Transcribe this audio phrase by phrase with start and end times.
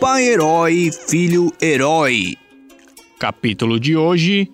[0.00, 2.36] Pai Herói, Filho Herói.
[3.18, 4.48] Capítulo de hoje: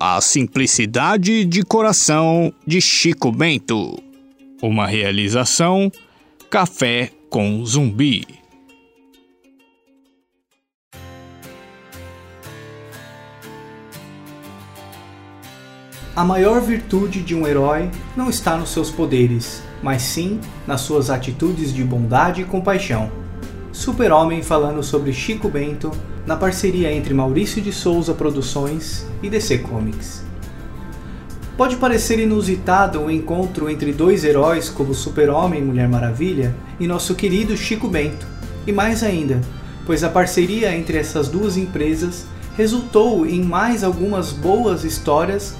[0.00, 4.02] A Simplicidade de Coração de Chico Bento.
[4.60, 5.92] Uma realização:
[6.50, 8.26] Café com Zumbi.
[16.18, 21.10] A maior virtude de um herói não está nos seus poderes, mas sim nas suas
[21.10, 23.08] atitudes de bondade e compaixão.
[23.70, 25.92] Super-Homem falando sobre Chico Bento
[26.26, 30.24] na parceria entre Maurício de Souza Produções e DC Comics.
[31.56, 37.14] Pode parecer inusitado o encontro entre dois heróis como Super-Homem e Mulher Maravilha e nosso
[37.14, 38.26] querido Chico Bento,
[38.66, 39.40] e mais ainda,
[39.86, 42.26] pois a parceria entre essas duas empresas
[42.56, 45.54] resultou em mais algumas boas histórias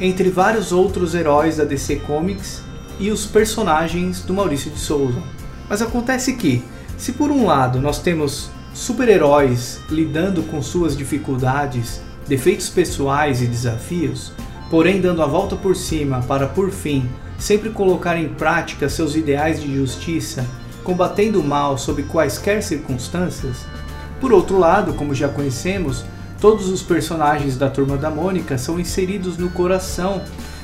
[0.00, 2.62] entre vários outros heróis da DC Comics
[2.98, 5.22] e os personagens do Maurício de Souza.
[5.68, 6.62] Mas acontece que,
[6.96, 14.32] se por um lado nós temos super-heróis lidando com suas dificuldades, defeitos pessoais e desafios,
[14.70, 19.60] porém dando a volta por cima para por fim sempre colocar em prática seus ideais
[19.60, 20.46] de justiça,
[20.82, 23.66] combatendo o mal sob quaisquer circunstâncias,
[24.20, 26.04] por outro lado, como já conhecemos,
[26.44, 30.20] todos os personagens da Turma da Mônica são inseridos no coração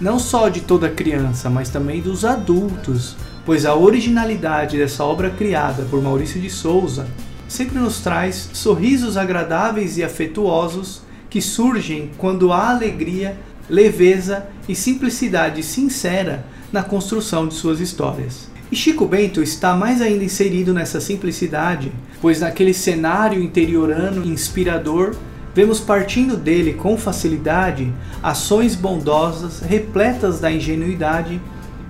[0.00, 5.82] não só de toda criança, mas também dos adultos, pois a originalidade dessa obra criada
[5.90, 7.08] por Maurício de Souza
[7.48, 13.36] sempre nos traz sorrisos agradáveis e afetuosos que surgem quando há alegria,
[13.68, 18.48] leveza e simplicidade sincera na construção de suas histórias.
[18.70, 25.16] E Chico Bento está mais ainda inserido nessa simplicidade, pois naquele cenário interiorano inspirador,
[25.54, 31.40] vemos partindo dele com facilidade ações bondosas repletas da ingenuidade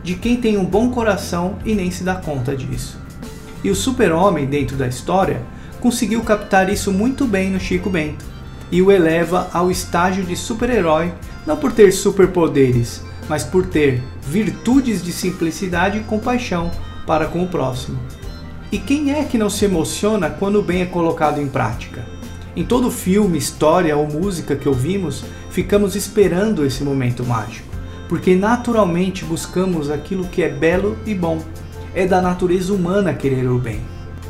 [0.02, 2.98] de quem tem um bom coração e nem se dá conta disso.
[3.62, 5.40] E o super-homem dentro da história
[5.80, 8.24] conseguiu captar isso muito bem no Chico Bento
[8.70, 11.12] e o eleva ao estágio de super-herói,
[11.46, 16.70] não por ter superpoderes, mas por ter virtudes de simplicidade e compaixão
[17.06, 17.98] para com o próximo.
[18.70, 22.04] E quem é que não se emociona quando o bem é colocado em prática?
[22.56, 27.74] Em todo filme, história ou música que ouvimos, ficamos esperando esse momento mágico
[28.08, 31.42] porque naturalmente buscamos aquilo que é belo e bom.
[31.94, 33.80] É da natureza humana querer o bem.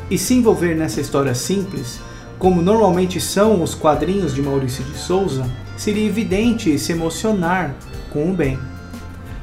[0.09, 1.99] E se envolver nessa história simples,
[2.37, 7.75] como normalmente são os quadrinhos de Maurício de Souza, seria evidente se emocionar
[8.11, 8.59] com o bem.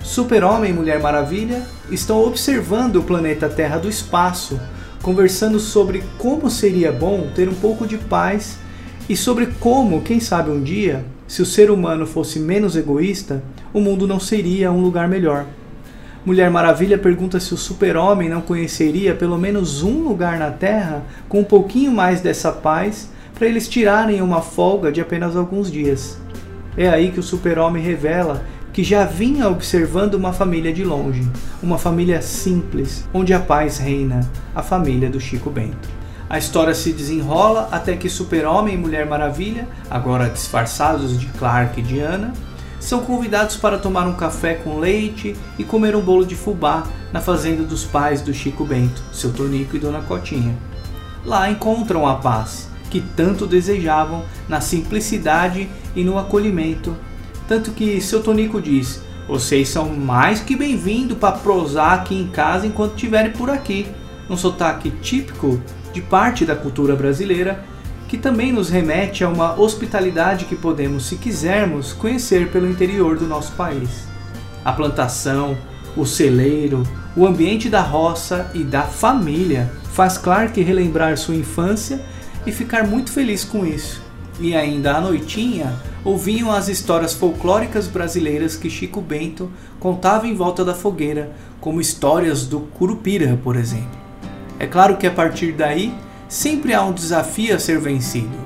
[0.03, 4.59] Super-Homem e Mulher Maravilha estão observando o planeta Terra do espaço,
[5.03, 8.59] conversando sobre como seria bom ter um pouco de paz
[9.12, 13.78] e sobre como, quem sabe um dia, se o ser humano fosse menos egoísta, o
[13.78, 15.45] mundo não seria um lugar melhor.
[16.25, 21.41] Mulher Maravilha pergunta se o super-homem não conheceria pelo menos um lugar na Terra com
[21.41, 26.19] um pouquinho mais dessa paz para eles tirarem uma folga de apenas alguns dias.
[26.75, 31.28] É aí que o super-homem revela que já vinha observando uma família de longe,
[31.62, 36.02] uma família simples, onde a paz reina, a família do Chico Bento.
[36.32, 41.82] A história se desenrola até que Super-Homem e Mulher Maravilha, agora disfarçados de Clark e
[41.82, 42.32] Diana,
[42.81, 47.21] são convidados para tomar um café com leite e comer um bolo de fubá na
[47.21, 50.56] fazenda dos pais do Chico Bento, seu Tonico e Dona Cotinha.
[51.22, 56.97] Lá encontram a paz que tanto desejavam na simplicidade e no acolhimento,
[57.47, 62.66] tanto que seu Tonico diz: "Vocês são mais que bem-vindos para prosar aqui em casa
[62.66, 63.87] enquanto estiverem por aqui."
[64.31, 65.60] Um sotaque típico
[65.92, 67.64] de parte da cultura brasileira
[68.12, 73.26] que também nos remete a uma hospitalidade que podemos, se quisermos, conhecer pelo interior do
[73.26, 74.06] nosso país.
[74.62, 75.56] A plantação,
[75.97, 76.82] o celeiro,
[77.16, 82.04] o ambiente da roça e da família faz Clark relembrar sua infância
[82.47, 84.03] e ficar muito feliz com isso.
[84.38, 85.72] E ainda à noitinha,
[86.04, 89.50] ouviam as histórias folclóricas brasileiras que Chico Bento
[89.80, 94.02] contava em volta da fogueira, como histórias do Curupira, por exemplo.
[94.62, 95.92] É claro que a partir daí
[96.32, 98.38] Sempre há um desafio a ser vencido,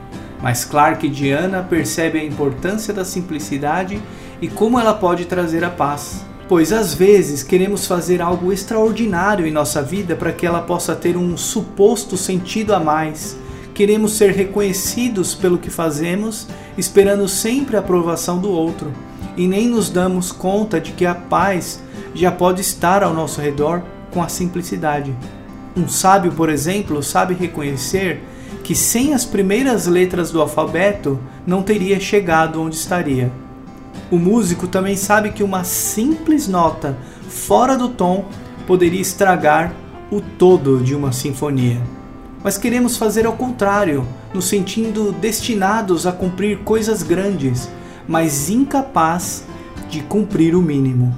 [0.43, 4.03] mas Clark e Diana percebem a importância da simplicidade
[4.43, 6.27] e como ela pode trazer a paz.
[6.49, 11.17] Pois às vezes queremos fazer algo extraordinário em nossa vida para que ela possa ter
[11.17, 13.37] um suposto sentido a mais.
[13.73, 18.93] Queremos ser reconhecidos pelo que fazemos, esperando sempre a aprovação do outro,
[19.37, 21.81] e nem nos damos conta de que a paz
[22.13, 23.81] já pode estar ao nosso redor
[24.11, 25.15] com a simplicidade.
[25.77, 28.23] Um sábio, por exemplo, sabe reconhecer
[28.65, 33.31] que sem as primeiras letras do alfabeto não teria chegado onde estaria.
[34.11, 36.97] O músico também sabe que uma simples nota
[37.29, 38.25] fora do tom
[38.67, 39.75] poderia estragar
[40.11, 41.83] o todo de uma sinfonia.
[42.43, 47.69] Mas queremos fazer ao contrário, nos sentindo destinados a cumprir coisas grandes,
[48.09, 49.45] mas incapaz
[49.91, 51.15] de cumprir o mínimo.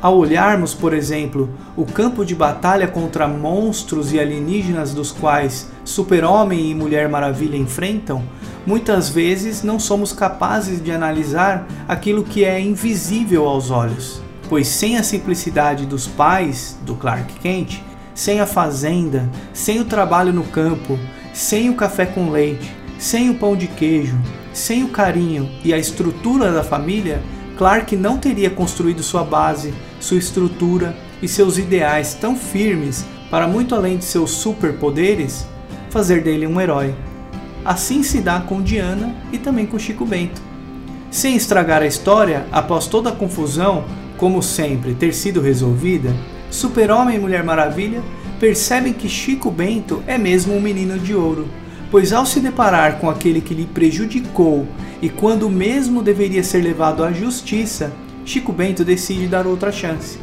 [0.00, 6.70] Ao olharmos, por exemplo, o campo de batalha contra monstros e alienígenas dos quais Super-Homem
[6.70, 8.22] e Mulher Maravilha enfrentam,
[8.66, 14.20] muitas vezes não somos capazes de analisar aquilo que é invisível aos olhos.
[14.48, 17.82] Pois sem a simplicidade dos pais do Clark Kent,
[18.14, 20.98] sem a fazenda, sem o trabalho no campo,
[21.32, 24.16] sem o café com leite, sem o pão de queijo,
[24.52, 27.20] sem o carinho e a estrutura da família,
[27.56, 29.72] Clark não teria construído sua base,
[30.06, 35.46] sua estrutura e seus ideais tão firmes para, muito além de seus superpoderes,
[35.90, 36.94] fazer dele um herói.
[37.64, 40.40] Assim se dá com Diana e também com Chico Bento.
[41.10, 43.84] Sem estragar a história, após toda a confusão,
[44.16, 46.14] como sempre, ter sido resolvida,
[46.50, 48.00] Super-Homem e Mulher Maravilha
[48.38, 51.48] percebem que Chico Bento é mesmo um menino de ouro,
[51.90, 54.66] pois ao se deparar com aquele que lhe prejudicou
[55.02, 57.92] e quando mesmo deveria ser levado à justiça,
[58.26, 60.18] Chico Bento decide dar outra chance.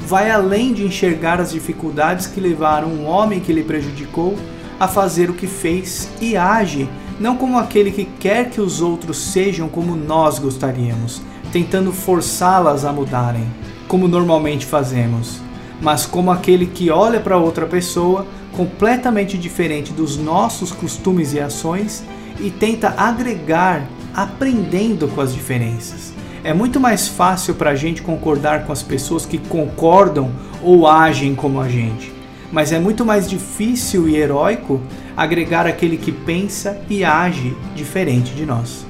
[0.00, 4.36] Vai além de enxergar as dificuldades que levaram um homem que lhe prejudicou
[4.80, 6.88] a fazer o que fez e age
[7.20, 11.22] não como aquele que quer que os outros sejam como nós gostaríamos,
[11.52, 13.46] tentando forçá-las a mudarem,
[13.88, 15.40] como normalmente fazemos,
[15.80, 22.04] mas como aquele que olha para outra pessoa completamente diferente dos nossos costumes e ações
[22.40, 26.15] e tenta agregar aprendendo com as diferenças.
[26.46, 30.30] É muito mais fácil para a gente concordar com as pessoas que concordam
[30.62, 32.12] ou agem como a gente,
[32.52, 34.80] mas é muito mais difícil e heróico
[35.16, 38.86] agregar aquele que pensa e age diferente de nós.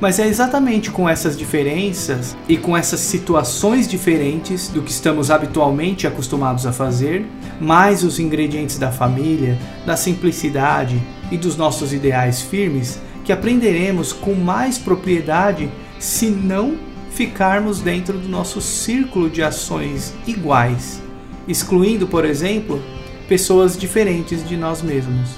[0.00, 6.04] Mas é exatamente com essas diferenças e com essas situações diferentes do que estamos habitualmente
[6.04, 7.24] acostumados a fazer,
[7.60, 9.56] mais os ingredientes da família,
[9.86, 16.76] da simplicidade e dos nossos ideais firmes, que aprenderemos com mais propriedade se não
[17.10, 21.02] ficarmos dentro do nosso círculo de ações iguais,
[21.48, 22.80] excluindo, por exemplo,
[23.28, 25.30] pessoas diferentes de nós mesmos.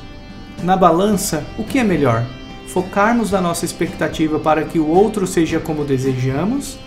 [0.62, 2.24] Na balança, o que é melhor?
[2.68, 6.78] Focarmos na nossa expectativa para que o outro seja como desejamos?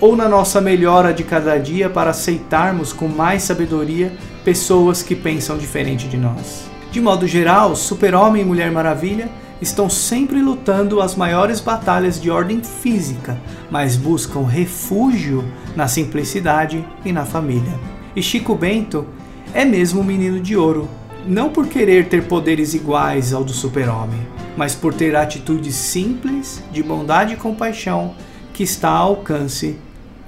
[0.00, 4.12] Ou na nossa melhora de cada dia para aceitarmos com mais sabedoria
[4.44, 6.68] pessoas que pensam diferente de nós?
[6.90, 9.30] De modo geral, Super-Homem e Mulher Maravilha
[9.60, 13.38] estão sempre lutando as maiores batalhas de ordem física,
[13.70, 15.44] mas buscam refúgio
[15.76, 17.78] na simplicidade e na família.
[18.14, 19.06] E Chico Bento
[19.52, 20.88] é mesmo um menino de ouro,
[21.26, 24.20] não por querer ter poderes iguais ao do super-homem,
[24.56, 28.14] mas por ter atitudes simples, de bondade e compaixão
[28.52, 29.76] que está ao alcance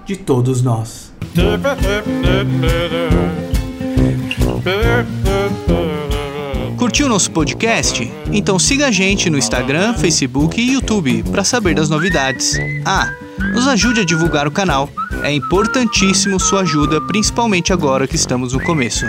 [0.05, 1.13] de todos nós.
[6.93, 8.13] Curtiu nosso podcast?
[8.31, 12.59] Então siga a gente no Instagram, Facebook e YouTube para saber das novidades.
[12.85, 13.11] Ah,
[13.55, 14.91] nos ajude a divulgar o canal.
[15.23, 19.07] É importantíssimo sua ajuda, principalmente agora que estamos no começo.